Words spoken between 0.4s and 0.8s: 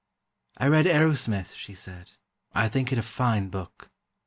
"I